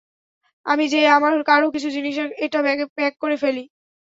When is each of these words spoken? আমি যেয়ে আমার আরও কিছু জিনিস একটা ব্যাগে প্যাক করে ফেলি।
আমি 0.65 0.85
যেয়ে 0.87 1.09
আমার 1.17 1.31
আরও 1.49 1.67
কিছু 1.75 1.89
জিনিস 1.95 2.15
একটা 2.45 2.59
ব্যাগে 2.65 2.85
প্যাক 2.95 3.13
করে 3.21 3.35
ফেলি। 3.37 3.63